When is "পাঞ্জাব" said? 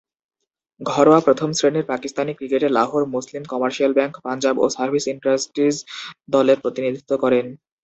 4.23-4.55